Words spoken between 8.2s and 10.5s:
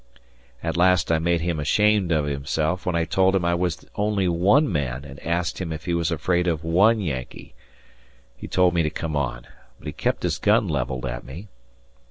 He told me to come on, but he kept his